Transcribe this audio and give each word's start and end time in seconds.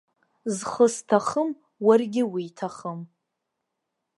Зхы 0.55 0.85
зҭахым 0.93 1.49
уаргьы 1.85 2.23
уиҭахым! 2.33 2.99